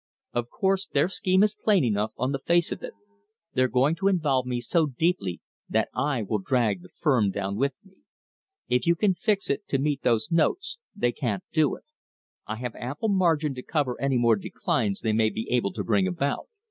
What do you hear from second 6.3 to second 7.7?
drag the firm down